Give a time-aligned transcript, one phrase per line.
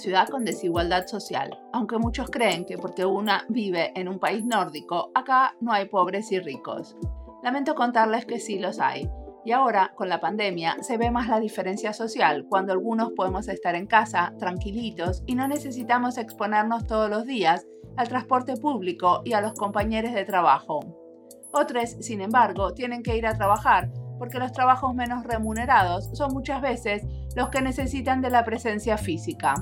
[0.00, 5.10] ciudad con desigualdad social, aunque muchos creen que porque una vive en un país nórdico,
[5.14, 6.96] acá no hay pobres y ricos.
[7.42, 9.08] Lamento contarles que sí los hay.
[9.44, 13.74] Y ahora, con la pandemia, se ve más la diferencia social, cuando algunos podemos estar
[13.74, 19.40] en casa, tranquilitos, y no necesitamos exponernos todos los días al transporte público y a
[19.40, 20.80] los compañeros de trabajo.
[21.52, 26.60] Otros, sin embargo, tienen que ir a trabajar porque los trabajos menos remunerados son muchas
[26.60, 27.02] veces
[27.34, 29.54] los que necesitan de la presencia física.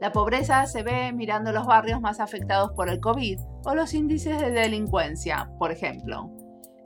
[0.00, 4.40] La pobreza se ve mirando los barrios más afectados por el COVID o los índices
[4.40, 6.30] de delincuencia, por ejemplo.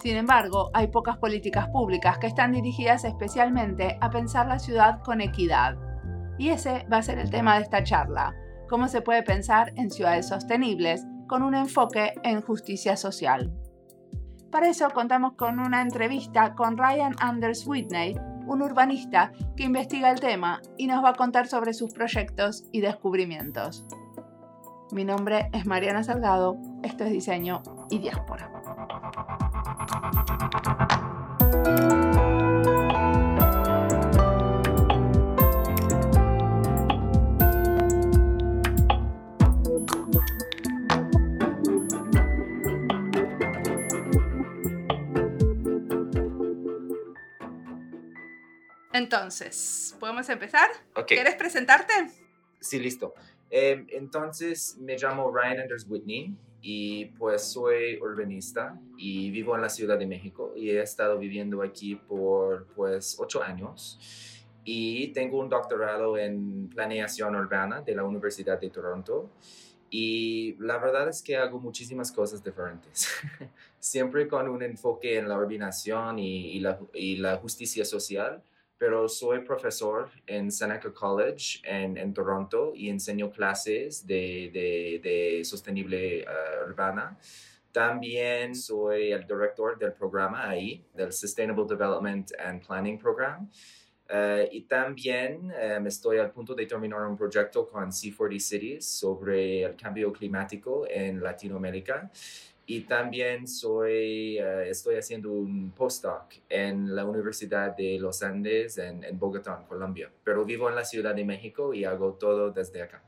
[0.00, 5.20] Sin embargo, hay pocas políticas públicas que están dirigidas especialmente a pensar la ciudad con
[5.20, 5.76] equidad.
[6.38, 8.34] Y ese va a ser el tema de esta charla,
[8.68, 13.52] cómo se puede pensar en ciudades sostenibles con un enfoque en justicia social.
[14.50, 18.16] Para eso contamos con una entrevista con Ryan Anders Whitney,
[18.52, 22.80] un urbanista que investiga el tema y nos va a contar sobre sus proyectos y
[22.80, 23.86] descubrimientos.
[24.92, 28.50] Mi nombre es Mariana Salgado, esto es Diseño y Diáspora.
[49.02, 50.70] Entonces, ¿podemos empezar?
[51.08, 51.92] ¿Quieres presentarte?
[52.60, 53.14] Sí, listo.
[53.50, 59.68] Em, entonces, me llamo Ryan Anders Whitney y pues soy urbanista y vivo en la
[59.68, 63.98] Ciudad de México y he estado viviendo aquí por pues ocho años
[64.64, 69.32] y tengo un doctorado en planeación urbana de la Universidad de Toronto
[69.90, 73.08] y la verdad es que hago muchísimas cosas diferentes,
[73.80, 78.44] siempre con un enfoque en la urbanización y, la, y la justicia social
[78.82, 84.50] pero soy profesor en Seneca College en, Toronto y enseño clases de,
[85.00, 87.16] de, sostenible uh, urbana.
[87.70, 93.48] También soy el director del programa ahí, del Sustainable Development and Planning Program.
[94.10, 99.62] Uh, y también um, estoy al punto de terminar un proyecto con C40 Cities sobre
[99.62, 102.10] el cambio climático en Latinoamérica.
[102.64, 109.02] Y también soy, eh, estoy haciendo un postdoc en la Universidad de los Andes en,
[109.02, 110.10] en, Bogotá, Colombia.
[110.22, 113.02] Pero vivo en la Ciudad de México y hago todo desde acá.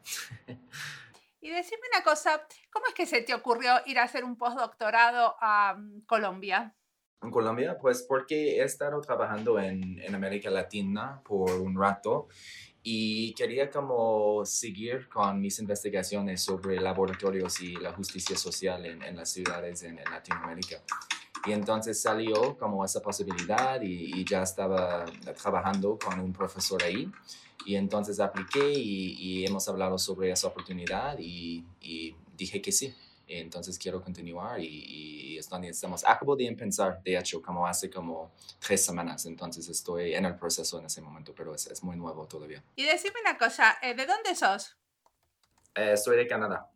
[1.40, 5.36] y decime una cosa, ¿cómo es que se te ocurrió ir a hacer un postdoctorado
[5.40, 6.74] a mm, Colombia?
[7.22, 12.28] En Colombia, pues porque he estado trabajando en, en América Latina por un rato
[12.86, 19.16] y quería como seguir con mis investigaciones sobre laboratorios y la justicia social en, en
[19.16, 20.82] las ciudades en, Latinoamérica.
[21.46, 25.06] Y entonces salió como esa posibilidad y, ya estaba
[25.42, 27.10] trabajando con un profesor ahí.
[27.64, 32.94] Y entonces apliqué y, y hemos hablado sobre esa oportunidad y, y dije que sí
[33.26, 39.26] entonces quiero continuar y, estamos, acabo de empezar, de hecho, como hace como tres semanas,
[39.26, 42.62] entonces estoy en el proceso en ese momento, pero es, es muy nuevo todavía.
[42.76, 44.76] Y decime una cosa, eh, ¿de dónde sos?
[45.74, 46.70] Eh, soy de Canadá.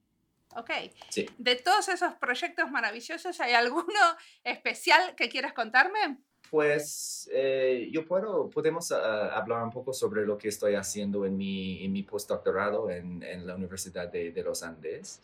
[0.57, 0.71] Ok.
[1.11, 1.29] Sí.
[1.39, 4.01] De todos esos proyectos maravillosos, ¿hay alguno
[4.45, 6.19] especial que quieras contarme?
[6.51, 11.37] Pues eh, yo puedo, podemos ah, hablar un poco sobre lo que estoy haciendo en
[11.37, 15.21] mi, en mi postdoctorado en, en la Universidad de, de los Andes.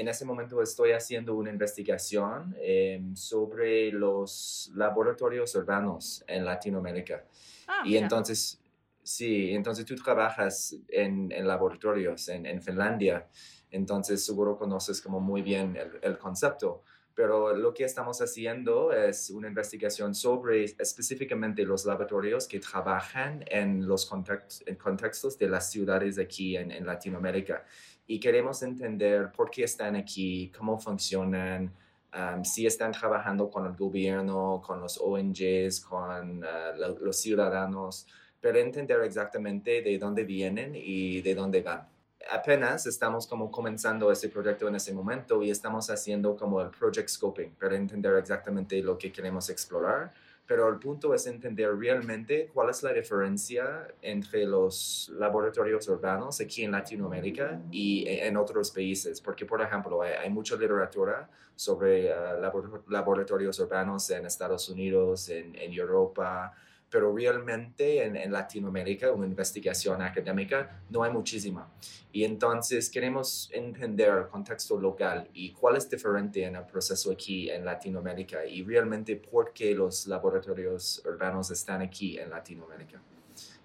[0.00, 7.24] En ese momento estoy haciendo una investigación em, sobre los laboratorios urbanos en Latinoamérica.
[7.66, 8.60] Ah, y entonces,
[9.02, 13.26] sí, entonces tú trabajas en, en laboratorios en, en, Finlandia,
[13.70, 16.82] entonces seguro conoces como muy bien el, el concepto.
[17.14, 23.88] Pero lo que estamos haciendo es una investigación sobre específicamente los laboratorios que trabajan en
[23.88, 27.64] los contextos de las ciudades aquí en, en Latinoamérica
[28.06, 31.72] y queremos entender por qué están aquí, cómo funcionan,
[32.14, 38.06] um, si están trabajando con el gobierno, con los ONGs, con uh, los ciudadanos,
[38.40, 41.88] pero entender exactamente de dónde vienen y de dónde van.
[42.30, 47.08] Apenas estamos como comenzando ese proyecto en ese momento y estamos haciendo como el project
[47.08, 50.12] scoping para entender exactamente lo que queremos explorar
[50.46, 56.62] pero el punto es entender realmente cuál es la diferencia entre los laboratorios urbanos aquí
[56.62, 62.40] en Latinoamérica y en otros países, porque por ejemplo hay, mucha literatura sobre uh,
[62.88, 66.54] laboratorios urbanos en Estados Unidos, en Europa,
[66.96, 71.70] pero realmente en, Latinoamérica, una investigación académica, no hay muchísima.
[72.10, 77.50] Y entonces queremos entender el contexto local y cuál es diferente en el proceso aquí
[77.50, 82.98] en Latinoamérica y realmente por qué los laboratorios urbanos están aquí en Latinoamérica.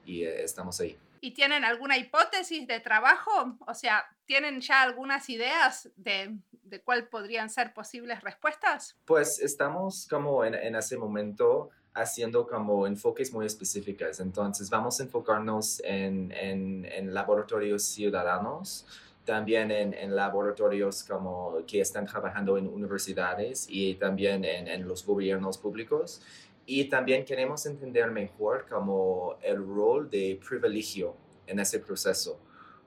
[0.05, 0.97] Y eh, estamos ahí.
[1.21, 3.55] ¿Y tienen alguna hipótesis de trabajo?
[3.65, 8.97] O sea, ¿tienen ya algunas ideas de, de cuál podrían ser posibles respuestas?
[9.05, 14.19] Pues estamos como en, en ese momento haciendo como enfoques muy específicos.
[14.19, 18.85] Entonces vamos a enfocarnos en, en, en laboratorios ciudadanos,
[19.25, 25.57] también en, en, laboratorios como que están trabajando en universidades y también en, los gobiernos
[25.57, 26.21] públicos.
[26.65, 31.15] Y también queremos entender mejor como el rol de privilegio
[31.45, 32.39] en ese proceso.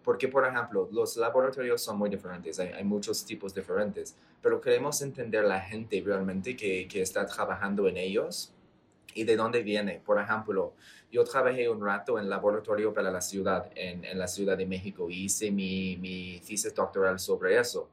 [0.03, 5.00] Porque, por ejemplo, los laboratorios son muy diferentes, hay, hay muchos tipos diferentes, pero queremos
[5.00, 8.54] entender la gente realmente que, que está trabajando en ellos
[9.14, 10.02] y de dónde viene.
[10.05, 10.75] Por ejemplo,
[11.11, 15.08] yo trabajé un rato en laboratorio para la ciudad, en, en la Ciudad de México,
[15.08, 17.90] y hice mi, mi thesis doctoral sobre eso.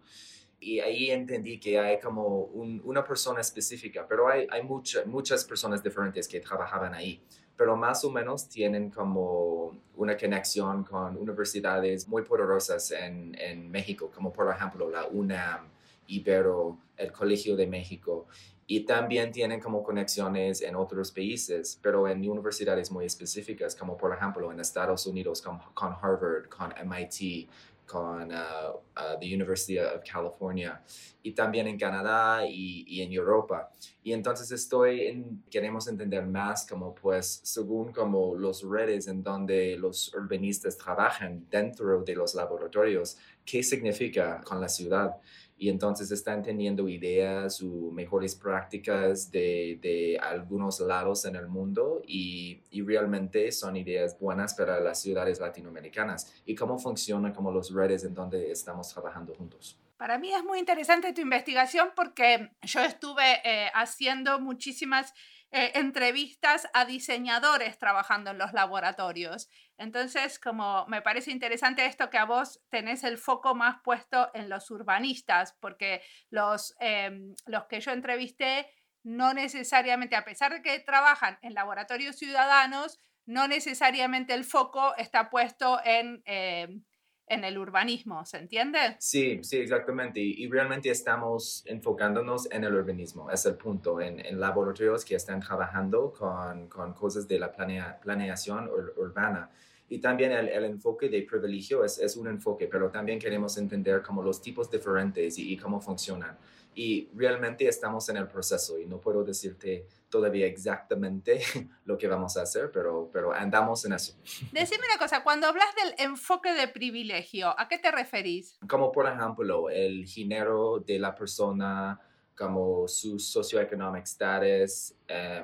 [0.60, 5.44] Y ahí entendí que hay como un, una persona específica, pero hay, hay mucha, muchas
[5.46, 7.20] personas diferentes que trabajaban ahí,
[7.56, 14.12] pero más o menos tienen como una conexión con universidades muy poderosas en, en México,
[14.14, 15.68] como por ejemplo la UNAM,
[16.08, 18.28] Ibero, el Colegio de México
[18.74, 24.16] y también tienen como conexiones en otros países, pero en universidades muy específicas, como por
[24.16, 27.50] ejemplo en Estados Unidos con, con Harvard, con MIT,
[27.86, 30.82] con uh, uh, the University of California
[31.22, 33.70] y también en Canadá y, y en Europa.
[34.04, 39.76] Y entonces estoy en, queremos entender más como pues según como los redes en donde
[39.78, 45.18] los urbanistas trabajan dentro de los laboratorios, qué significa con la ciudad
[45.62, 52.02] y entonces están teniendo ideas o mejores prácticas de, de algunos lados en el mundo
[52.04, 57.72] y, y, realmente son ideas buenas para las ciudades latinoamericanas y cómo funcionan como los
[57.72, 59.80] redes en donde estamos trabajando juntos.
[59.98, 65.14] Para mí es muy interesante tu investigación porque yo estuve eh, haciendo muchísimas
[65.52, 69.50] eh, entrevistas a diseñadores trabajando en los laboratorios.
[69.82, 74.48] Entonces, como me parece interesante esto que a vos tenés el foco más puesto en
[74.48, 78.70] los urbanistas, porque los, em, los que yo entrevisté
[79.04, 85.32] no necesariamente, a pesar de que trabajan en laboratorios ciudadanos, no necesariamente el foco está
[85.32, 86.84] puesto en em,
[87.32, 88.98] en el urbanismo, ¿se entiende?
[89.00, 90.20] Sí, sí, exactamente.
[90.20, 95.40] Y, realmente estamos enfocándonos en el urbanismo, es el punto, en, en laboratorios que están
[95.40, 99.50] trabajando con, con cosas de la planea, planeación ur, urbana.
[99.88, 104.02] Y también el, el, enfoque de privilegio es, es un enfoque, pero también queremos entender
[104.02, 106.38] como los tipos diferentes y, y cómo funcionan
[106.74, 111.42] y realmente estamos en el proceso y no puedo decirte todavía exactamente
[111.86, 114.14] lo que vamos a hacer, pero, pero andamos en eso.
[114.52, 118.58] Decime una cosa, cuando hablas del enfoque de privilegio, ¿a qué te referís?
[118.68, 122.00] Como por ejemplo el género de la persona,
[122.38, 124.94] como su socioeconomic status,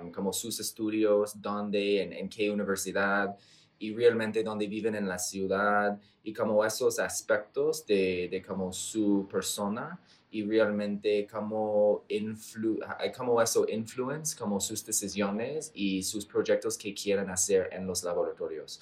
[0.01, 3.35] um, como sus estudios, dónde, en, en qué universidad
[3.79, 9.27] y realmente dónde viven en la ciudad y como esos aspectos de, de como su
[9.31, 10.00] persona
[10.38, 12.79] y realmente cómo, influ
[13.17, 18.79] cómo eso influencia como sus decisiones y sus proyectos que quieren hacer en los laboratorios.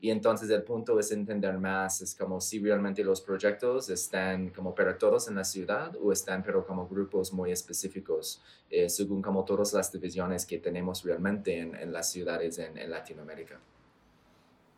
[0.00, 4.74] Y entonces el punto es entender más, es como si realmente los proyectos están como
[4.74, 9.44] para todos en la ciudad o están pero como grupos muy específicos, eh, según como
[9.44, 13.60] todas las divisiones que tenemos realmente en, en las ciudades en, en Latinoamérica.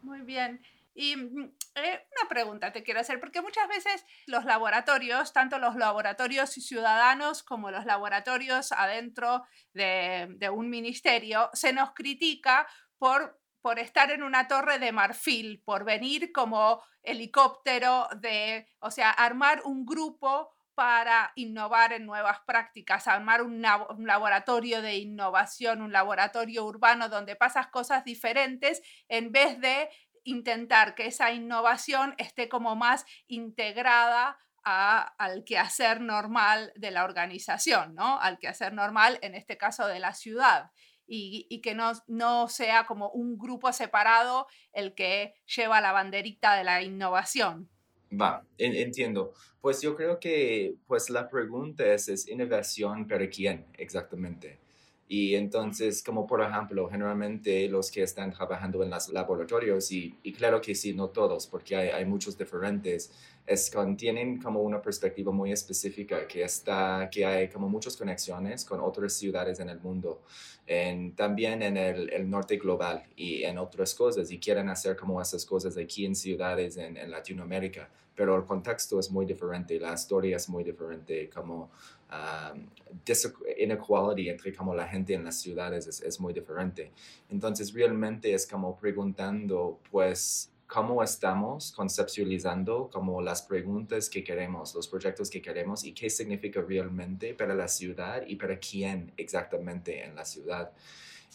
[0.02, 0.60] Muy bien.
[0.96, 5.76] Y mm, eh, una pregunta te quiero hacer, porque muchas veces los laboratorios, tanto los
[5.76, 12.66] laboratorios ciudadanos como los laboratorios adentro de, un ministerio, se nos critica
[12.98, 19.10] por por estar en una torre de marfil, por venir como helicóptero de, o sea,
[19.10, 26.66] armar un grupo para innovar en nuevas prácticas, armar un, laboratorio de innovación, un laboratorio
[26.66, 29.88] urbano donde pasas cosas diferentes en vez de
[30.26, 37.94] intentar que esa innovación esté como más integrada a, al quehacer normal de la organización,
[37.94, 38.20] ¿no?
[38.20, 40.70] Al quehacer normal, en este caso, de la ciudad.
[41.08, 46.64] Y, que no, no sea como un grupo separado el que lleva la banderita de
[46.64, 47.70] la innovación.
[48.12, 49.32] Va, entiendo.
[49.60, 54.58] Pues yo creo que pues la pregunta es, ¿es innovación para quién exactamente?
[55.08, 60.32] Y entonces, como por ejemplo, generalmente los que están trabajando en los laboratorios, y, y
[60.32, 63.12] claro que sí, no todos, porque hay, hay muchos diferentes,
[63.46, 68.64] es con, tienen como una perspectiva muy específica, que, está, que hay como muchas conexiones
[68.64, 70.22] con otras ciudades en el mundo,
[70.66, 75.22] en, también en el, el, norte global y en otras cosas, y quieren hacer como
[75.22, 79.92] esas cosas aquí en ciudades en, en Latinoamérica, pero el contexto es muy diferente, la
[79.92, 81.70] historia es muy diferente, como
[82.10, 82.66] um,
[83.58, 86.90] inequality entre como la gente en las ciudades es, es, muy diferente.
[87.30, 94.88] Entonces realmente es como preguntando, pues, cómo estamos conceptualizando como las preguntas que queremos, los
[94.88, 100.16] proyectos que queremos y qué significa realmente para la ciudad y para quién exactamente en
[100.16, 100.72] la ciudad.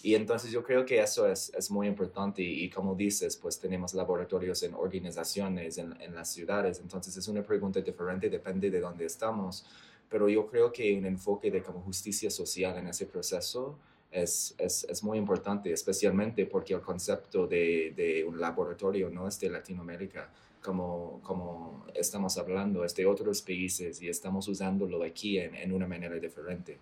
[0.03, 3.93] Y entonces yo creo que eso es, es muy importante y, como dices, pues tenemos
[3.93, 9.05] laboratorios en organizaciones, en, en, las ciudades, entonces es una pregunta diferente, depende de dónde
[9.05, 9.63] estamos,
[10.11, 13.79] pero yo creo que un enfoque de como justicia social en ese proceso
[14.11, 19.39] es, es, es muy importante, especialmente porque el concepto de, de, un laboratorio no es
[19.39, 20.29] de Latinoamérica.
[20.61, 25.87] Como, como estamos hablando, es de otros países y estamos usándolo aquí en, en una
[25.87, 26.77] manera diferente.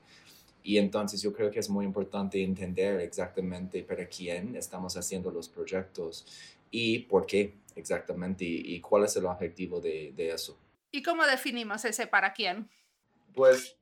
[0.63, 5.47] Y entonces yo creo que es muy importante entender exactamente para quién estamos haciendo los
[5.47, 6.25] proyectos
[6.71, 10.57] y por qué exactamente y, cuál es el objetivo de, de, eso.
[10.91, 12.69] ¿Y cómo definimos ese para quién?
[13.33, 13.77] Pues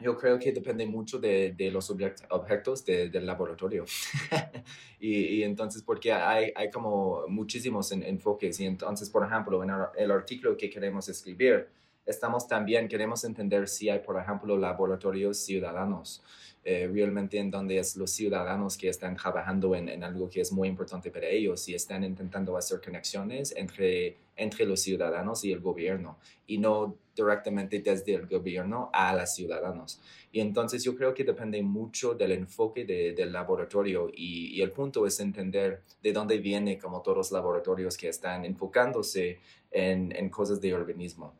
[0.00, 1.90] yo creo que depende mucho de, de los
[2.30, 3.84] objetos del laboratorio.
[5.00, 8.58] y, y, entonces, porque hay, hay como muchísimos enfoques.
[8.60, 11.68] Y entonces, por ejemplo, en el artículo que queremos escribir,
[12.04, 16.22] estamos también, queremos entender si hay, por ejemplo, laboratorios ciudadanos,
[16.66, 20.50] eh, realmente en donde es los ciudadanos que están trabajando en, en, algo que es
[20.50, 25.60] muy importante para ellos y están intentando hacer conexiones entre, entre los ciudadanos y el
[25.60, 30.00] gobierno y no directamente desde el gobierno a los ciudadanos.
[30.32, 34.70] Y entonces yo creo que depende mucho del enfoque de, del laboratorio y, y, el
[34.70, 39.38] punto es entender de dónde viene como todos los laboratorios que están enfocándose
[39.70, 41.34] en, en cosas de urbanismo.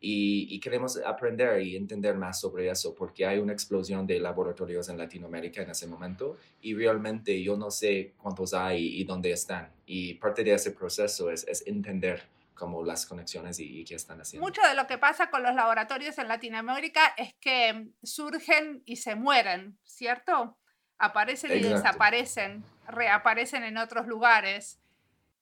[0.00, 4.98] Y, queremos aprender y entender más sobre eso porque hay una explosión de laboratorios en
[4.98, 9.72] Latinoamérica en ese momento y realmente yo no sé cuántos hay y dónde están.
[9.86, 12.22] Y parte de ese proceso es, es entender
[12.58, 14.46] como las conexiones y, qué están haciendo.
[14.46, 19.14] Mucho de lo que pasa con los laboratorios en Latinoamérica es que surgen y se
[19.14, 20.58] mueren, ¿cierto?
[20.98, 24.80] Aparecen y desaparecen, reaparecen en otros lugares.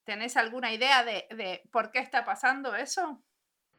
[0.05, 3.23] ¿Tenés alguna idea de, de por qué está pasando eso?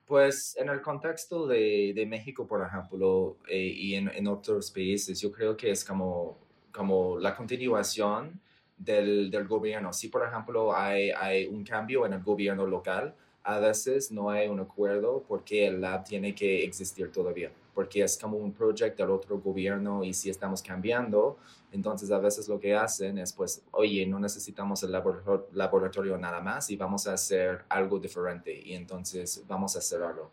[0.08, 5.20] Pues en el contexto de, de México, por ejemplo, eh, y en, en, otros países,
[5.20, 6.38] yo creo que es como,
[6.72, 8.40] como la continuación
[8.78, 9.92] del, del gobierno.
[9.92, 13.16] Si, por ejemplo, hay, hay un cambio en el gobierno local,
[13.48, 18.18] a veces no hay un acuerdo porque el lab tiene que existir todavía, porque es
[18.18, 21.38] como un proyecto del otro gobierno y si estamos cambiando,
[21.72, 26.70] entonces a veces lo que hacen es pues, oye, no necesitamos el laboratorio nada más
[26.70, 30.30] y vamos a hacer algo diferente y entonces vamos a hacerlo.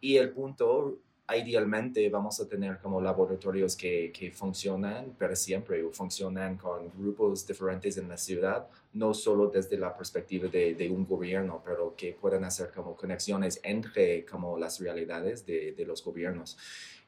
[0.00, 0.98] Y el punto
[1.36, 7.46] idealmente vamos a tener como laboratorios que, que funcionan para siempre o funcionan con grupos
[7.46, 12.14] diferentes en la ciudad, no solo desde la perspectiva de, de un gobierno, pero que
[12.14, 16.56] puedan hacer como conexiones entre como las realidades de, de los gobiernos.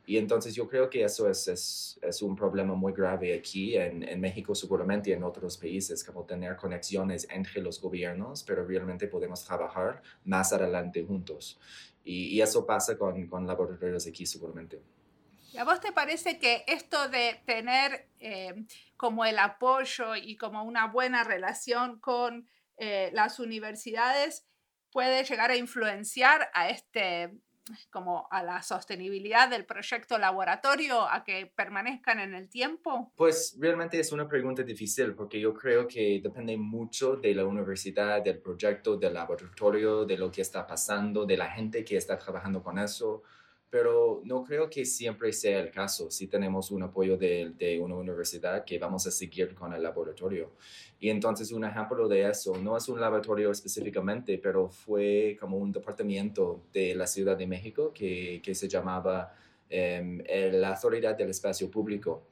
[0.07, 4.03] Y entonces yo creo que eso es, es, es un problema muy grave aquí en,
[4.03, 9.45] en, México seguramente en otros países, como tener conexiones entre los gobiernos, pero realmente podemos
[9.45, 11.61] trabajar más adelante juntos.
[12.05, 14.81] Y, eso pasa con, con, laboratorios aquí seguramente.
[15.53, 18.65] ¿Y a vos te parece que esto de tener eh,
[18.97, 24.47] como el apoyo y como una buena relación con eh, las universidades
[24.93, 27.31] puede llegar a influenciar a este
[27.91, 33.13] como a la sostenibilidad del proyecto laboratorio, a que permanezcan en el tiempo?
[33.17, 38.23] Pues realmente es una pregunta difícil porque yo creo que depende mucho de la universidad,
[38.23, 42.63] del proyecto, del laboratorio, de lo que está pasando, de la gente que está trabajando
[42.63, 43.23] con eso
[43.71, 46.11] pero no creo que siempre sea el caso.
[46.11, 50.51] Si tenemos un apoyo de, de, una universidad que vamos a seguir con el laboratorio.
[50.99, 55.71] Y entonces un ejemplo de eso, no es un laboratorio específicamente, pero fue como un
[55.71, 59.33] departamento de la Ciudad de México que, que se llamaba
[59.69, 60.21] em,
[60.53, 62.25] la Autoridad del Espacio Público.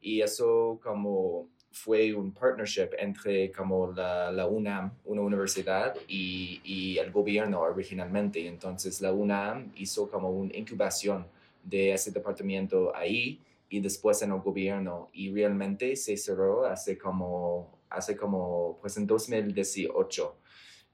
[0.00, 6.98] Y eso como fue un partnership entre como la, la UNAM, una universidad, y, y,
[6.98, 8.46] el gobierno originalmente.
[8.46, 11.26] Entonces la UNAM hizo como una incubación
[11.62, 17.78] de ese departamento ahí y después en el gobierno y realmente se cerró hace como,
[17.90, 20.34] hace como, pues en 2018.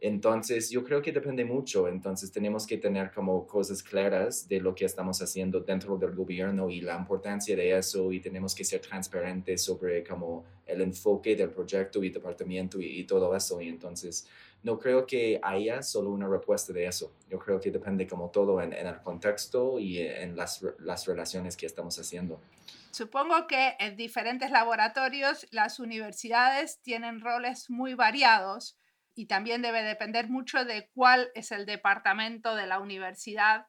[0.06, 1.88] Entonces, yo creo que depende mucho.
[1.88, 6.68] Entonces, tenemos que tener como cosas claras de lo que estamos haciendo dentro del gobierno
[6.68, 11.48] y la importancia de eso y tenemos que ser transparentes sobre como el enfoque del
[11.48, 13.62] proyecto y departamento y, todo eso.
[13.62, 14.28] Y entonces,
[14.62, 17.10] no creo que haya solo una respuesta de eso.
[17.30, 21.56] Yo creo que depende como todo en, en el contexto y en las, las relaciones
[21.56, 22.38] que estamos haciendo.
[22.90, 28.76] Supongo que en diferentes laboratorios las universidades tienen roles muy variados
[29.14, 33.66] y también debe depender mucho de cuál es el departamento de la universidad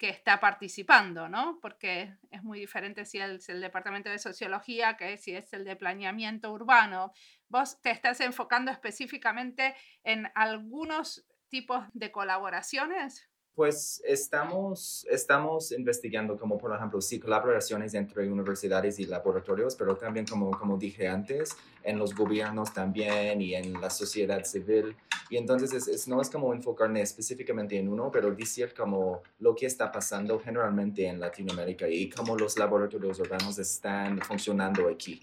[0.00, 1.58] que está participando, ¿no?
[1.60, 5.76] Porque es muy diferente si es el departamento de sociología que si es el de
[5.76, 7.12] planeamiento urbano.
[7.48, 13.29] Vos te estás enfocando específicamente en algunos tipos de colaboraciones.
[13.60, 20.24] Pues estamos, estamos investigando como por ejemplo, sí, colaboraciones entre universidades y laboratorios, pero también
[20.24, 24.96] como, como dije antes, en los gobiernos también y en la sociedad civil.
[25.28, 29.66] Y entonces es, no es como enfocarme específicamente en uno, pero decir como lo que
[29.66, 35.20] está pasando generalmente en Latinoamérica y cómo los laboratorios urbanos están funcionando aquí.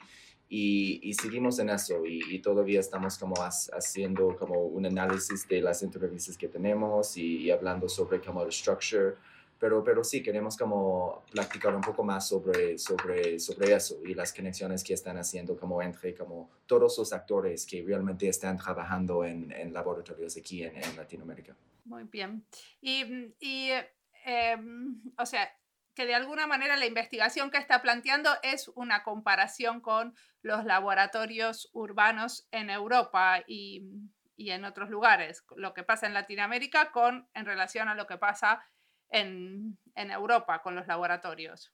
[0.50, 6.38] Y, seguimos en eso y, todavía estamos como haciendo como un análisis de las entrevistas
[6.38, 9.16] que tenemos y, hablando sobre como el structure,
[9.60, 14.32] pero, pero sí queremos como platicar un poco más sobre, sobre, sobre eso y las
[14.32, 19.52] conexiones que están haciendo como entre como todos los actores que realmente están trabajando en,
[19.52, 21.56] en laboratorios aquí en, en, Latinoamérica.
[21.86, 22.46] Muy bien.
[22.82, 23.72] Y, y
[24.26, 24.58] eh,
[25.18, 25.50] o sea,
[25.98, 30.14] que de alguna manera la investigación que está planteando es una comparación con
[30.44, 33.84] los laboratorios urbanos en Europa y,
[34.38, 38.64] en otros lugares, lo que pasa en Latinoamérica con en relación a lo que pasa
[39.10, 41.74] en, en Europa con los laboratorios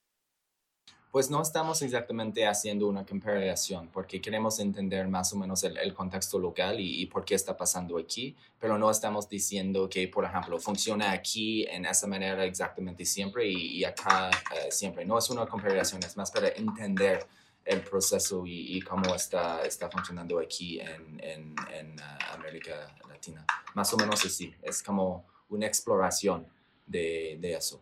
[1.13, 6.39] pues no estamos exactamente haciendo una comparación porque queremos entender más o menos el, contexto
[6.39, 11.11] local y, por qué está pasando aquí, pero no estamos diciendo que, por ejemplo, funciona
[11.11, 15.05] aquí en esa manera exactamente siempre y, acá eh, siempre.
[15.05, 17.27] No es una comparación, es más para entender
[17.63, 23.45] el proceso y, cómo está, está funcionando aquí en, en, uh, América Latina.
[23.75, 26.47] Más o menos así, es como una exploración
[26.87, 27.79] de, de eso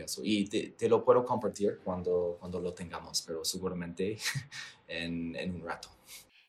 [0.00, 0.22] eso.
[0.24, 4.16] Y te, lo puedo compartir cuando, cuando lo tengamos, pero seguramente
[4.88, 5.88] en, en, un rato.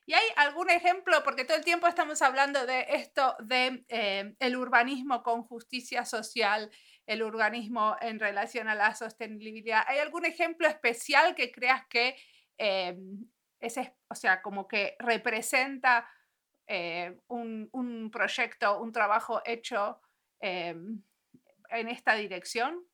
[0.06, 1.22] ¿Y hay algún ejemplo?
[1.24, 6.70] Porque todo el tiempo estamos hablando de esto, de eh, el urbanismo con justicia social,
[7.06, 9.82] el urbanismo en relación a la sostenibilidad.
[9.86, 12.16] ¿Hay algún ejemplo especial que creas que
[12.58, 12.96] eh,
[14.08, 16.06] o sea, como que representa
[16.66, 20.00] eh, un, un, proyecto, un trabajo hecho
[20.40, 21.02] en
[21.70, 22.84] esta dirección?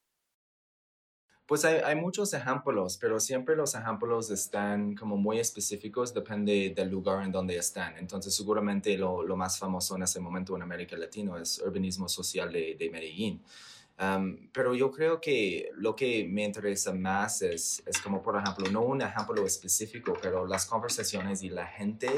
[1.51, 7.25] Pues hay, muchos ejemplos, pero siempre los ejemplos están como muy específicos, depende del lugar
[7.25, 7.97] en donde están.
[7.97, 12.77] Entonces, seguramente lo, más famoso en ese momento en América Latina es urbanismo social de,
[12.79, 13.43] de Medellín
[14.53, 18.81] pero yo creo que lo que me interesa más es, es, como, por ejemplo, no
[18.81, 22.09] un ejemplo específico, pero las conversaciones y la gente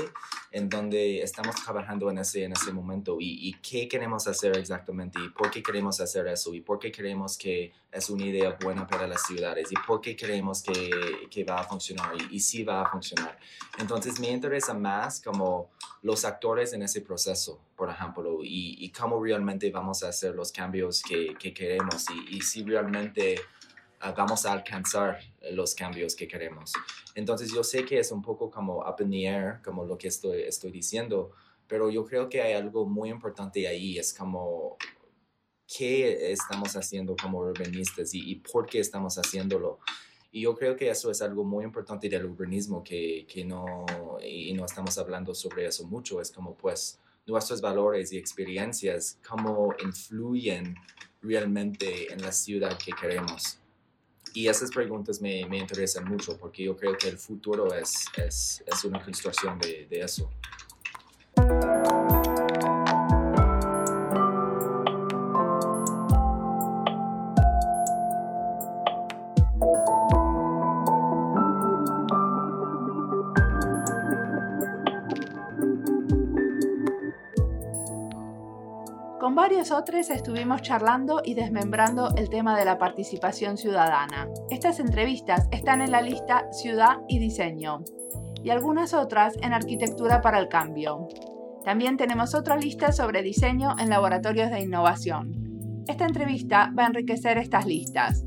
[0.52, 5.18] en donde estamos trabajando en ese, en ese momento y, y qué queremos hacer exactamente
[5.20, 8.86] y por qué queremos hacer eso y por qué creemos que es una idea buena
[8.86, 10.88] para las ciudades y por qué creemos que,
[11.28, 13.36] que va a funcionar y, y si va a funcionar.
[13.78, 15.70] Entonces me interesa más como
[16.02, 20.50] los actores en ese proceso, por ejemplo, y, y cómo realmente vamos a hacer los
[20.50, 23.36] cambios que, que queremos y, y, si realmente
[24.02, 25.20] uh, vamos a alcanzar
[25.52, 26.72] los cambios que queremos.
[27.14, 30.08] Entonces yo sé que es un poco como up in the air, como lo que
[30.08, 31.30] estoy, estoy diciendo,
[31.68, 34.76] pero yo creo que hay algo muy importante ahí, es como
[35.78, 39.78] qué estamos haciendo como urbanistas y, y por qué estamos haciéndolo.
[40.34, 43.84] Y yo creo que eso es algo muy importante del urbanismo, que, que no,
[44.24, 49.74] y no estamos hablando sobre eso mucho, es como pues nuestros valores y experiencias, cómo
[49.84, 50.74] influyen
[51.20, 53.58] realmente en la ciudad que queremos.
[54.32, 58.64] Y esas preguntas me, me interesan mucho porque yo creo que el futuro es, es,
[58.66, 60.30] es una construcción de, de eso.
[79.34, 84.28] Varios otros estuvimos charlando y desmembrando el tema de la participación ciudadana.
[84.50, 87.82] Estas entrevistas están en la lista Ciudad y Diseño
[88.44, 91.08] y algunas otras en Arquitectura para el Cambio.
[91.64, 95.84] También tenemos otra lista sobre diseño en laboratorios de innovación.
[95.86, 98.24] Esta entrevista va a enriquecer estas listas.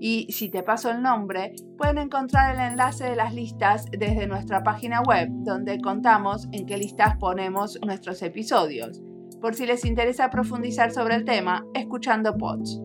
[0.00, 4.62] Y si te paso el nombre, pueden encontrar el enlace de las listas desde nuestra
[4.62, 9.02] página web, donde contamos en qué listas ponemos nuestros episodios
[9.40, 12.80] por si les interesa profundizar sobre el tema escuchando pods.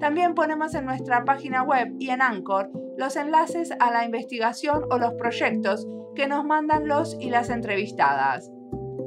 [0.00, 4.98] También ponemos en nuestra página web y en Anchor los enlaces a la investigación o
[4.98, 8.50] los proyectos que nos mandan los y las entrevistadas.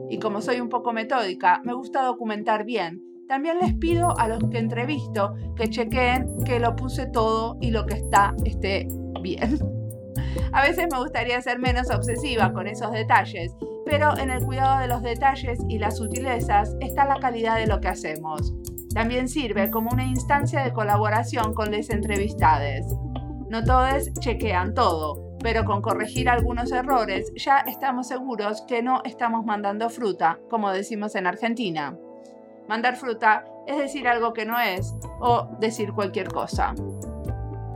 [0.09, 3.01] Y como soy un poco metódica, me gusta documentar bien.
[3.29, 7.85] También les pido a los que entrevisto que chequeen que lo puse todo y lo
[7.85, 8.87] que está esté
[9.21, 9.57] bien.
[10.51, 13.55] A veces me gustaría ser menos obsesiva con esos detalles
[13.91, 17.81] pero en el cuidado de los detalles y las sutilezas está la calidad de lo
[17.81, 18.53] que hacemos.
[18.95, 22.85] También sirve como una instancia de colaboración con las entrevistades.
[23.49, 29.45] No todos chequean todo, pero con corregir algunos errores ya estamos seguros que no estamos
[29.45, 31.97] mandando fruta, como decimos en Argentina.
[32.69, 36.73] Mandar fruta es decir algo que no es o decir cualquier cosa.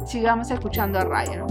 [0.06, 1.46] Sigamos escuchando a Ryan.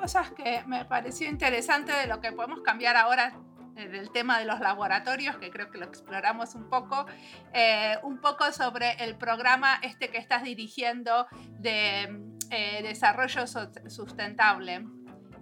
[0.00, 3.38] Cosas que me pareció interesante de lo que podemos cambiar ahora
[3.76, 7.04] eh, del tema de los laboratorios, que creo que lo exploramos un poco,
[7.52, 11.26] eh, un poco sobre el programa este que estás dirigiendo
[11.58, 12.18] de
[12.50, 13.46] eh, desarrollo
[13.88, 14.80] sustentable.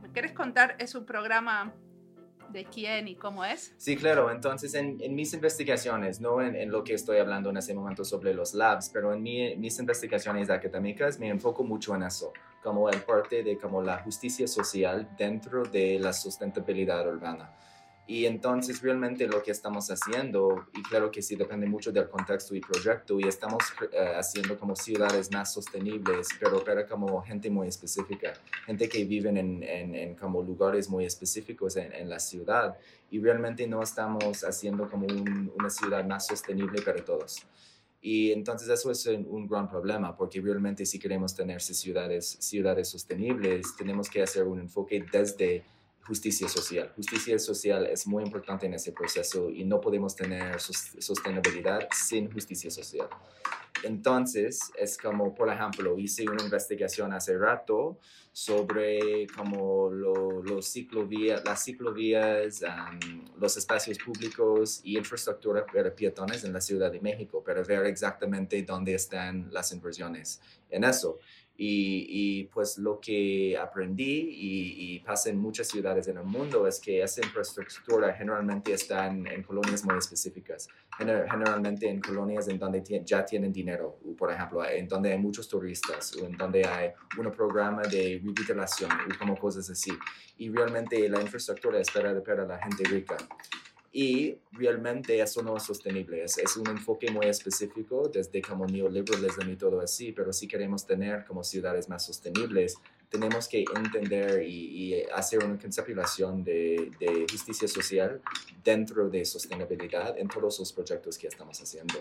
[0.03, 0.75] ¿Me quieres contar?
[0.81, 1.73] Es un programa
[2.51, 3.75] de quién y cómo es?
[3.77, 4.31] Sí, claro.
[4.31, 8.55] Entonces, en, mis investigaciones, no en, lo que estoy hablando en ese momento sobre los
[8.55, 13.83] labs, pero en mis investigaciones académicas me enfoco mucho en eso, como parte de como
[13.83, 17.53] la justicia social dentro de la sustentabilidad urbana.
[18.09, 22.55] Y entonces realmente lo que estamos haciendo, y claro que sí depende mucho del contexto
[22.55, 27.69] y proyecto, y estamos eh, haciendo como ciudades más sostenibles, pero para como gente muy
[27.69, 28.33] específica,
[28.65, 32.79] gente que viven en, en, como lugares muy específicos en, en, la ciudad,
[33.11, 35.07] y realmente no estamos haciendo como
[35.55, 37.45] una ciudad más sostenible para todos.
[38.01, 43.75] Y entonces eso es un, gran problema, porque realmente si queremos tener ciudades, ciudades sostenibles,
[43.77, 45.65] tenemos que hacer un enfoque desde
[46.09, 46.91] justicia social.
[46.97, 52.71] Justicia social es muy importante en ese proceso y no podemos tener sostenibilidad sin justicia
[52.71, 53.09] social.
[53.85, 57.99] Entonces, es como, por ejemplo, hice una investigación hace rato
[58.33, 62.65] sobre como los ciclovías, las ciclovías,
[63.39, 68.61] los espacios públicos y infraestructura para peatones en la Ciudad de México, para ver exactamente
[68.63, 70.41] dónde están las inversiones
[70.71, 71.19] en eso.
[71.61, 76.79] Y, pues lo que aprendí y, y, pasa en muchas ciudades en el mundo es
[76.79, 83.25] que esa infraestructura generalmente está en, colonias muy específicas, generalmente en colonias en donde ya
[83.25, 87.83] tienen dinero, por ejemplo, en donde hay muchos turistas o en donde hay un programa
[87.83, 89.91] de revitalización o como cosas así.
[90.37, 93.17] Y realmente la infraestructura es para, para la gente rica.
[93.91, 99.51] Y realmente eso no es sostenible, es, es, un enfoque muy específico desde como neoliberalismo
[99.51, 102.77] y todo así, pero si queremos tener como ciudades más sostenibles,
[103.09, 108.21] tenemos que entender y, y hacer una conceptualización de, de, justicia social
[108.63, 111.95] dentro de sostenibilidad en todos los proyectos que estamos haciendo.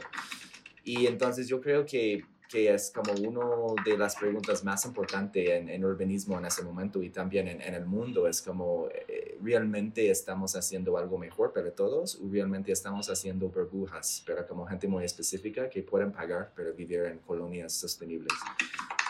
[0.83, 5.69] Y entonces yo creo que que es como una de las preguntas más importantes en,
[5.69, 8.27] en, urbanismo en ese momento y también en, en el mundo.
[8.27, 14.23] Es como, eh, ¿realmente estamos haciendo algo mejor para todos o realmente estamos haciendo burbujas
[14.25, 18.33] para como gente muy específica que pueden pagar para vivir en colonias sostenibles?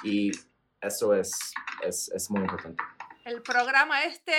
[0.04, 0.32] Y
[0.82, 1.32] eso es,
[1.84, 2.84] es, es muy importante.
[3.26, 4.34] El programa este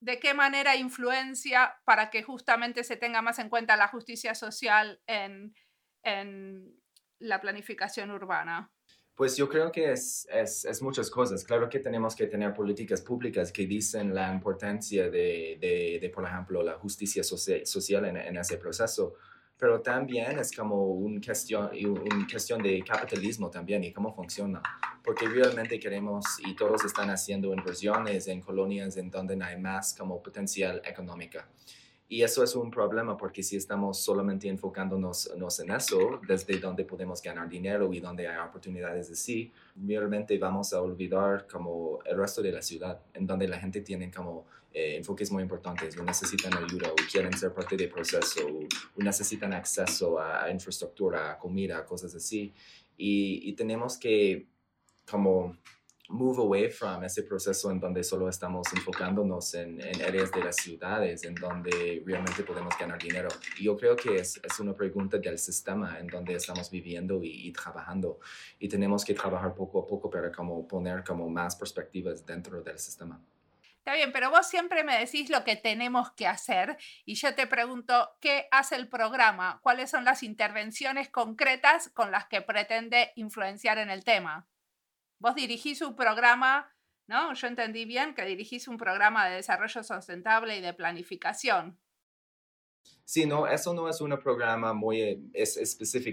[0.00, 5.00] de qué manera influencia para que justamente se tenga más en cuenta la justicia social
[5.06, 5.54] en,
[6.02, 6.79] en
[7.20, 8.70] la planificación urbana?
[9.14, 11.44] Pues yo creo que es, es, es, muchas cosas.
[11.44, 15.58] Claro que tenemos que tener políticas públicas que dicen la importancia de,
[16.00, 19.16] de, por ejemplo, la justicia social en, ese proceso,
[19.58, 24.62] pero también es como una cuestión, un cuestión de capitalismo también y cómo funciona.
[25.04, 30.22] Porque realmente queremos y todos están haciendo inversiones en colonias en donde hay más como
[30.22, 31.46] potencial económica.
[32.12, 37.22] Y eso es un problema porque si estamos solamente enfocándonos en eso, desde donde podemos
[37.22, 42.42] ganar dinero y donde hay oportunidades de sí, realmente vamos a olvidar como el resto
[42.42, 44.44] de la ciudad, en donde la gente tiene como
[44.74, 49.52] eh, enfoques muy importantes, o necesitan ayuda, o quieren ser parte del proceso, o, necesitan
[49.52, 52.52] acceso a, infraestructura, a comida, cosas así.
[52.96, 54.48] Y, y tenemos que
[55.08, 55.56] como
[56.10, 60.56] move away from ese proceso en donde solo estamos enfocándonos en, en, áreas de las
[60.56, 63.28] ciudades, en donde realmente podemos ganar dinero.
[63.60, 67.52] Yo creo que es, es una pregunta del sistema en donde estamos viviendo y, y,
[67.52, 68.18] trabajando.
[68.58, 72.78] Y tenemos que trabajar poco a poco para como poner como más perspectivas dentro del
[72.78, 73.20] sistema.
[73.78, 77.46] Está bien, pero vos siempre me decís lo que tenemos que hacer y yo te
[77.46, 79.58] pregunto, ¿qué hace el programa?
[79.62, 84.46] ¿Cuáles son las intervenciones concretas con las que pretende influenciar en el tema?
[85.20, 86.74] Vos dirigís un programa,
[87.06, 87.34] ¿no?
[87.34, 91.78] Yo entendí bien que dirigís un programa de desarrollo sustentable y de planificación.
[93.04, 95.56] Sí, no, eso no es un programa muy eh, es,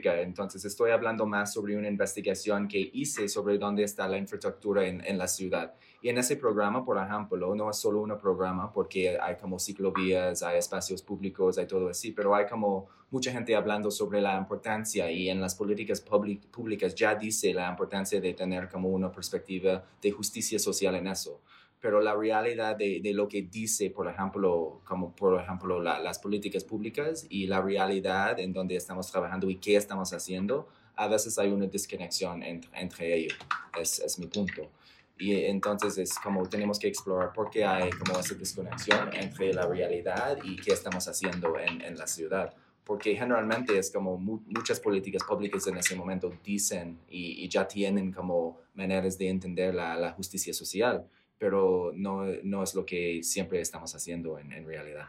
[0.04, 5.06] entonces estoy hablando más sobre una investigación que hice sobre dónde está la infraestructura en,
[5.06, 5.76] en, la ciudad.
[6.02, 10.42] Y en ese programa, por ejemplo, no es solo un programa porque hay como ciclovías,
[10.44, 15.10] hay espacios públicos, hay todo así, pero hay como mucha gente hablando sobre la importancia
[15.12, 20.12] y en las políticas públicas ya dice la importancia de tener como una perspectiva de
[20.12, 21.42] justicia social en eso
[21.80, 26.64] pero la realidad de, de, lo que dice, por ejemplo, como por ejemplo las políticas
[26.64, 31.50] públicas y la realidad en donde estamos trabajando y qué estamos haciendo, a veces hay
[31.50, 33.38] una desconexión entre, entre ellos.
[33.80, 34.72] Es, es, mi punto.
[35.20, 39.68] Y entonces es como tenemos que explorar por qué hay como esa desconexión entre la
[39.68, 42.56] realidad y qué estamos haciendo en, en la ciudad.
[42.88, 48.14] Porque generalmente es como muchas políticas públicas en ese momento dicen y, y ya tienen
[48.14, 51.06] como maneras de entender la, la justicia social
[51.38, 55.08] pero no, no es lo que siempre estamos haciendo en, en realidad.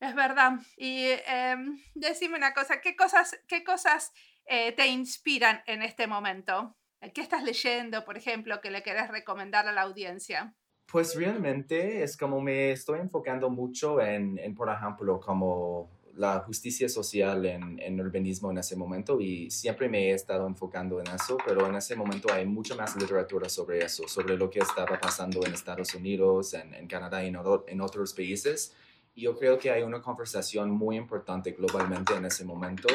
[0.00, 0.52] Es verdad.
[0.76, 1.56] Y eh,
[1.94, 4.12] decime una cosa, ¿qué cosas, qué cosas
[4.46, 6.76] eh, te inspiran en este momento?
[7.14, 10.54] ¿Qué estás leyendo, por ejemplo, que le querés recomendar a la audiencia?
[10.86, 16.88] Pues realmente es como me estoy enfocando mucho en, en por ejemplo, como la justicia
[16.88, 21.36] social en, en urbanismo en ese momento y siempre me he estado enfocando en eso,
[21.44, 25.44] pero en ese momento hay mucha más literatura sobre eso, sobre lo que estaba pasando
[25.44, 28.72] en Estados Unidos, en, en Canadá y en, en otros países.
[29.14, 32.88] Y yo creo que hay una conversación muy importante globalmente en ese momento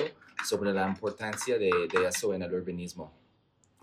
[0.47, 3.20] sobre la importancia de, de eso en el urbanismo.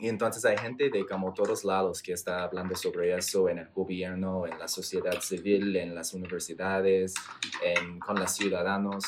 [0.00, 3.68] Y entonces hay gente de como todos lados que está hablando sobre eso en el
[3.74, 7.14] gobierno, en la sociedad civil, en las universidades,
[7.64, 9.04] en, con los ciudadanos.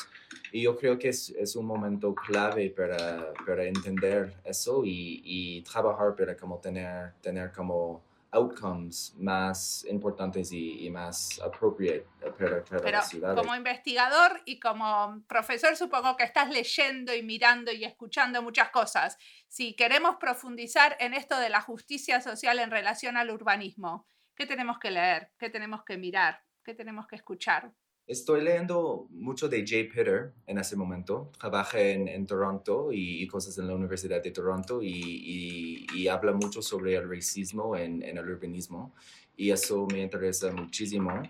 [0.51, 5.61] Y yo creo que es, es un momento clave para, para entender eso y, y,
[5.61, 12.81] trabajar para como tener, tener como outcomes más importantes y, y más appropriate para, para
[12.81, 13.35] Pero la ciudad.
[13.35, 19.17] como investigador y como profesor supongo que estás leyendo y mirando y escuchando muchas cosas.
[19.47, 24.79] Si queremos profundizar en esto de la justicia social en relación al urbanismo, ¿qué tenemos
[24.79, 25.31] que leer?
[25.37, 26.41] ¿Qué tenemos que mirar?
[26.63, 27.73] ¿Qué tenemos que escuchar?
[28.07, 31.31] Estoy leyendo mucho de Jay Pitter en ese momento.
[31.39, 37.09] Trabaja en, Toronto y, cosas en la Universidad de Toronto y, habla mucho sobre el
[37.09, 38.93] racismo en, el urbanismo
[39.37, 41.23] y eso me interesa muchísimo.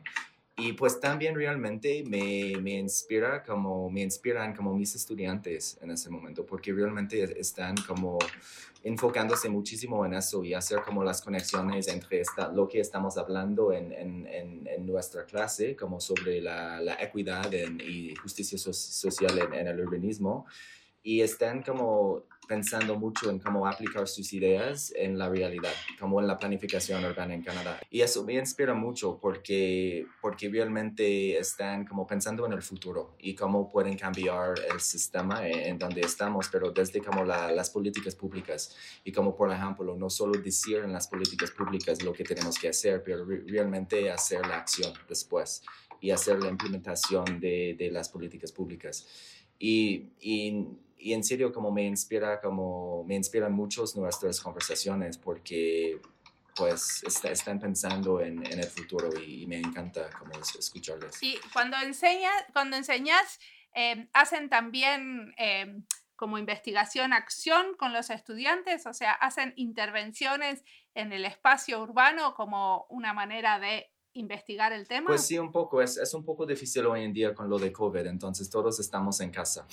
[0.64, 6.12] Y pues también realmente me, me, inspira como, me inspiran como mis estudiantes en ese
[6.12, 8.20] momento porque realmente están como
[8.84, 13.74] enfocándose muchísimo en eso y hacer como las conexiones entre esta, lo que estamos hablando
[13.74, 19.40] en, en, en, en nuestra clase, como sobre la, la equidad y justicia so social
[19.54, 20.46] en, el urbanismo,
[21.02, 26.28] y están como pensando mucho en cómo aplicar sus ideas en la realidad, como en
[26.28, 27.80] la planificación urbana en Canadá.
[27.90, 33.36] Y eso me inspira mucho porque, porque realmente están como pensando en el futuro y
[33.36, 38.16] cómo pueden cambiar el sistema en, en donde estamos, pero desde como la, las políticas
[38.16, 42.58] públicas y como por ejemplo, no solo decir en las políticas públicas lo que tenemos
[42.58, 45.64] que hacer, pero re realmente hacer la acción después
[46.00, 49.08] y hacer la implementación de, de las políticas públicas.
[49.60, 50.68] Y, y
[51.02, 56.00] y en serio como me inspira, como me inspiran muchos nuestras conversaciones porque
[56.56, 61.16] pues está, están pensando en, en, el futuro y, y, me encanta como escucharles.
[61.16, 63.40] Sí, cuando, enseña, cuando enseñas,
[63.74, 65.82] eh, hacen también eh,
[66.16, 72.86] como investigación, acción con los estudiantes, o sea, hacen intervenciones en el espacio urbano como
[72.90, 75.08] una manera de investigar el tema?
[75.08, 75.82] Pues sí, un poco.
[75.82, 79.20] Es, es un poco difícil hoy en día con lo de COVID, entonces todos estamos
[79.22, 79.66] en casa.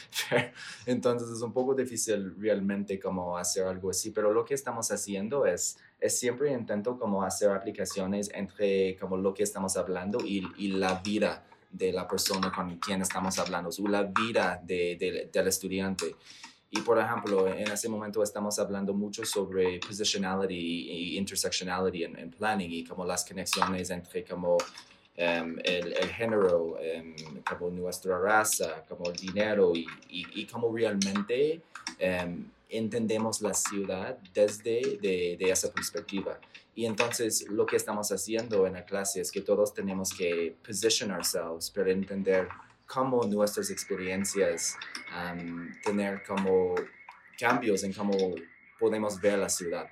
[0.86, 5.46] entonces es un poco difícil realmente como hacer algo así, pero lo que estamos haciendo
[5.46, 10.68] es, es siempre intento como hacer aplicaciones entre como lo que estamos hablando y, y
[10.68, 15.48] la vida de la persona con quien estamos hablando, o la vida de, de, del
[15.48, 16.14] estudiante.
[16.70, 22.30] Y por ejemplo, en ese momento estamos hablando mucho sobre positionality e intersectionality en, en
[22.30, 28.84] planning y como las conexiones entre como um, el, el, género, um, como nuestra raza,
[28.88, 31.62] como el dinero y, y, y como realmente
[32.00, 36.38] um, entendemos la ciudad desde de, de esa perspectiva.
[36.74, 41.10] Y entonces lo que estamos haciendo en la clase es que todos tenemos que position
[41.10, 42.48] ourselves para entender
[42.86, 44.76] cómo nuestras experiencias
[45.12, 46.74] um, tener como
[47.38, 48.34] cambios en cómo
[48.78, 49.88] podemos ver la ciudad.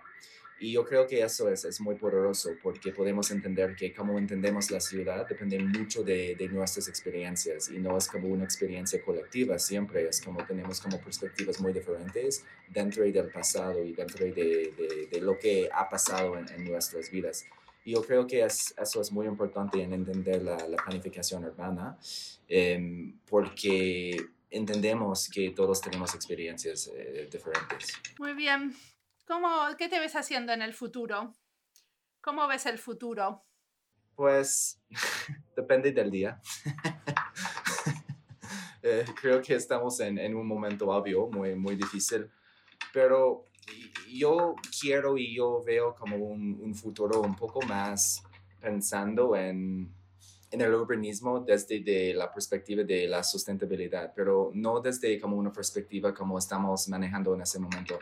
[0.61, 4.81] Y yo creo que eso es, muy poderoso porque podemos entender que cómo entendemos la
[4.81, 10.21] ciudad depende mucho de, nuestras experiencias y no es como una experiencia colectiva, siempre es
[10.21, 15.89] como tenemos como perspectivas muy diferentes dentro del pasado y dentro de, lo que ha
[15.89, 17.45] pasado en nuestras vidas.
[17.85, 21.99] Yo creo que eso es muy importante en entender la, planificación urbana,
[22.49, 24.17] em, porque
[24.51, 27.93] entendemos que todos tenemos experiencias eh, diferentes.
[28.19, 28.75] Muy bien.
[29.27, 31.35] ¿Cómo, ¿Qué te ves haciendo en el futuro?
[32.23, 33.45] ¿Cómo ves el futuro?
[34.15, 34.81] Pues
[35.57, 36.41] depende del día.
[38.87, 42.31] Eh, creo que estamos en, en, un momento obvio, muy, muy difícil,
[42.93, 43.47] pero
[44.11, 48.23] yo quiero y yo veo como un, un futuro un poco más
[48.61, 49.93] pensando en,
[50.55, 55.53] en el urbanismo desde de la perspectiva de la sustentabilidad, pero no desde como una
[55.53, 57.99] perspectiva como estamos manejando en ese momento,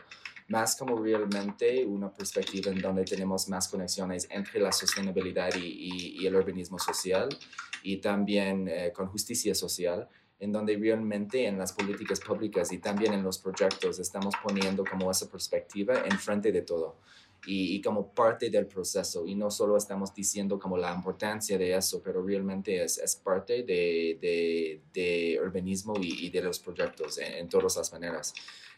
[0.49, 6.27] más como realmente una perspectiva en donde tenemos más conexiones entre la sostenibilidad y, y,
[6.27, 7.27] el urbanismo social
[7.81, 10.07] y también eh, con justicia social
[10.43, 15.09] en donde realmente en las políticas públicas y también en los proyectos estamos poniendo como
[15.09, 16.97] esa perspectiva enfrente de todo
[17.45, 22.01] y, como parte del proceso y no solo estamos diciendo como la importancia de eso,
[22.01, 27.33] pero realmente es, es parte de, de, de urbanismo y, y, de los proyectos en,
[27.33, 28.33] en todas las maneras.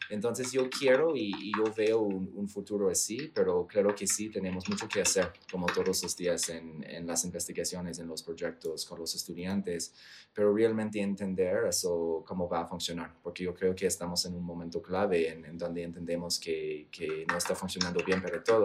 [0.08, 4.88] Entonces yo quiero y, yo veo un, futuro así, pero claro que sí, tenemos mucho
[4.88, 9.14] que hacer, como todos los días en, en, las investigaciones, en los proyectos, con los
[9.16, 9.92] estudiantes,
[10.32, 14.44] pero realmente entender eso, cómo va a funcionar, porque yo creo que estamos en un
[14.44, 18.55] momento clave en, en donde entendemos que, que, no está funcionando bien para todos,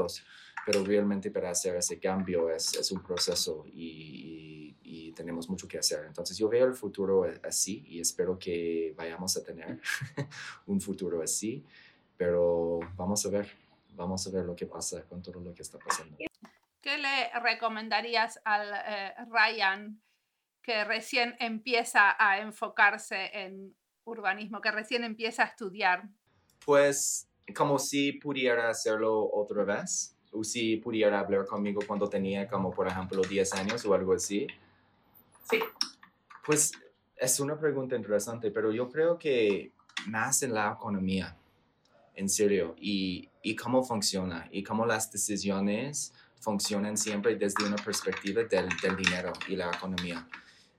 [0.65, 5.77] pero realmente para hacer ese cambio es, es un proceso y, y, tenemos mucho que
[5.77, 6.05] hacer.
[6.05, 9.79] Entonces yo veo el futuro así y espero que vayamos a tener
[10.65, 11.65] un futuro así,
[12.15, 13.51] pero vamos a ver,
[13.93, 16.17] vamos a ver lo que pasa con todo lo que está pasando.
[16.81, 20.01] ¿Qué le recomendarías al eh, Ryan
[20.61, 23.75] que recién empieza a enfocarse en
[24.05, 26.09] urbanismo, que recién empieza a estudiar?
[26.65, 32.71] Pues como si pudiera hacerlo otra vez o si pudiera hablar conmigo cuando tenía como,
[32.71, 34.47] por ejemplo, 10 años o algo así.
[35.49, 35.59] Sí.
[36.45, 36.71] Pues
[37.17, 39.73] es una pregunta interesante, pero yo creo que
[40.07, 41.37] más en la economía,
[42.15, 48.43] en serio, y, y cómo funciona, y cómo las decisiones funcionan siempre desde una perspectiva
[48.43, 50.27] del, del dinero y la economía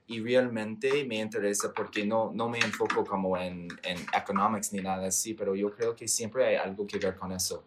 [0.07, 5.07] y realmente me interesa porque no, no me enfoco como en, en economics ni nada
[5.07, 7.65] así, pero yo creo que siempre hay algo que ver con eso.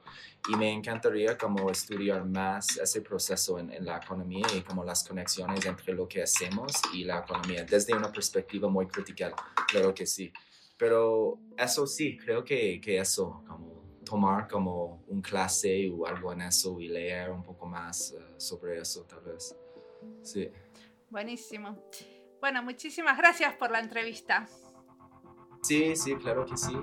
[0.48, 5.06] Y me encantaría como estudiar más ese proceso en, en la economía y como las
[5.06, 9.34] conexiones entre lo que hacemos y la economía, desde una perspectiva muy crítica,
[9.66, 10.32] claro que sí.
[10.76, 16.42] Pero eso sí, creo que, que eso, como tomar como un clase o algo en
[16.42, 19.54] eso y leer un poco más eh, sobre eso, tal vez.
[20.22, 20.48] Sí.
[21.10, 21.76] Buenísimo.
[22.46, 24.46] Bueno, muchísimas gracias por la entrevista.
[25.62, 26.76] Sí, sí, claro que sí.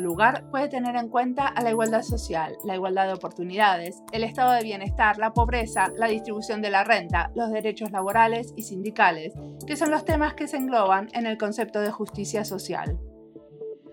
[0.00, 4.52] Lugar puede tener en cuenta a la igualdad social, la igualdad de oportunidades, el estado
[4.52, 9.34] de bienestar, la pobreza, la distribución de la renta, los derechos laborales y sindicales,
[9.66, 12.98] que son los temas que se engloban en el concepto de justicia social.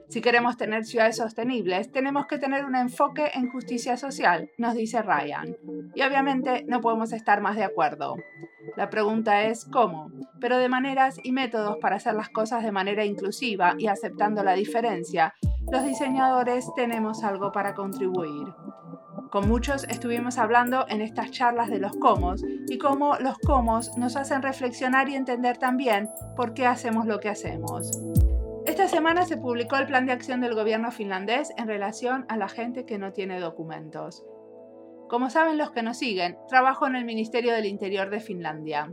[0.07, 5.01] Si queremos tener ciudades sostenibles, tenemos que tener un enfoque en justicia social, nos dice
[5.01, 5.57] Ryan.
[5.95, 8.15] Y obviamente no podemos estar más de acuerdo.
[8.77, 13.03] La pregunta es cómo, pero de maneras y métodos para hacer las cosas de manera
[13.03, 15.33] inclusiva y aceptando la diferencia,
[15.71, 18.53] los diseñadores tenemos algo para contribuir.
[19.31, 22.35] Con muchos estuvimos hablando en estas charlas de los cómo
[22.67, 27.29] y cómo los cómo nos hacen reflexionar y entender también por qué hacemos lo que
[27.29, 27.91] hacemos.
[28.65, 32.47] Esta semana se publicó el plan de acción del gobierno finlandés en relación a la
[32.47, 34.23] gente que no tiene documentos.
[35.09, 38.91] Como saben los que nos siguen, trabajo en el Ministerio del Interior de Finlandia.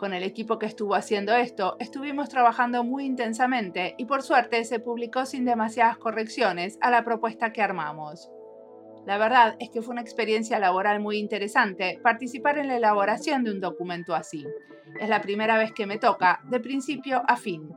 [0.00, 4.80] Con el equipo que estuvo haciendo esto, estuvimos trabajando muy intensamente y por suerte se
[4.80, 8.30] publicó sin demasiadas correcciones a la propuesta que armamos.
[9.04, 13.50] La verdad es que fue una experiencia laboral muy interesante participar en la elaboración de
[13.50, 14.46] un documento así.
[14.98, 17.68] Es la primera vez que me toca, de principio a fin,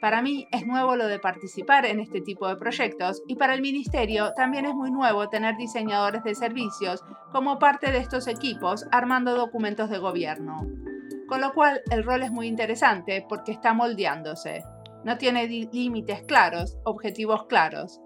[0.00, 3.60] para mí es nuevo lo de participar en este tipo de proyectos y para el
[3.60, 7.02] Ministerio también es muy nuevo tener diseñadores de servicios
[7.32, 10.60] como parte de estos equipos armando documentos de gobierno.
[11.28, 14.64] Con lo cual el rol es muy interesante porque está moldeándose.
[15.04, 18.00] No tiene límites claros, objetivos claros.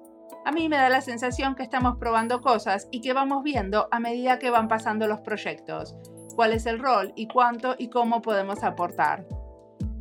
[0.44, 4.00] A mí me da la sensación que estamos probando cosas y que vamos viendo a
[4.00, 5.96] medida que van pasando los proyectos,
[6.34, 9.26] cuál es el rol y cuánto y cómo podemos aportar.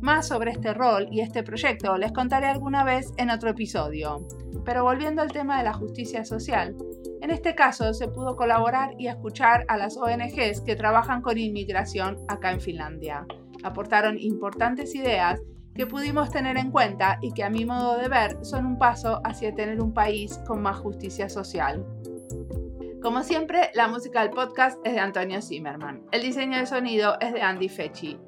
[0.00, 4.26] Más sobre este rol y este proyecto les contaré alguna vez en otro episodio.
[4.64, 6.74] Pero volviendo al tema de la justicia social,
[7.22, 12.16] En este caso se pudo colaborar y escuchar a las ONGs que trabajan con inmigración
[12.28, 13.26] acá en Finlandia.
[13.62, 15.38] Aportaron importantes ideas
[15.74, 19.20] que pudimos tener en cuenta y que a mi modo de ver son un paso
[19.24, 21.84] hacia tener un país con más justicia social.
[23.02, 26.02] Como siempre, la música del podcast es de Antonio Zimmerman.
[26.12, 28.18] El diseño de sonido es de Andy Fechi.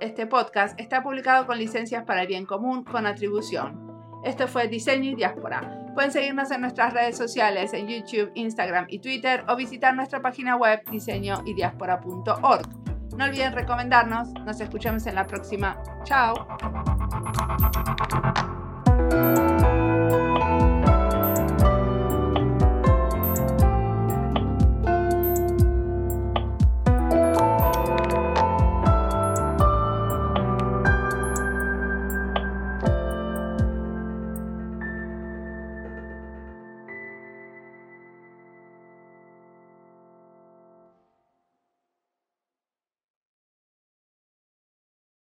[0.00, 3.90] Este podcast está publicado con licencias para el bien común con atribución.
[4.24, 5.84] Esto fue Diseño y Diáspora.
[5.94, 10.56] Pueden seguirnos en nuestras redes sociales en YouTube, Instagram y Twitter o visitar nuestra página
[10.56, 12.68] web diseñoydiaspora.org.
[13.14, 14.32] No olviden recomendarnos.
[14.46, 15.76] Nos escuchamos en la próxima.
[16.04, 16.46] Chao.